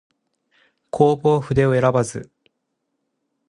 [0.89, 2.31] 弘法筆を選ばず